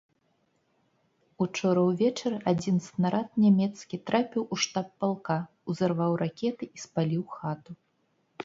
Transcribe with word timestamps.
Учора 1.45 1.81
ўвечары 1.89 2.37
адзін 2.53 2.79
снарад 2.87 3.27
нямецкі 3.43 3.99
трапіў 4.11 4.43
у 4.57 4.59
штаб 4.65 4.87
палка, 5.05 5.37
узарваў 5.75 6.11
ракеты 6.23 6.63
і 6.75 6.87
спаліў 6.87 7.23
хату. 7.37 7.71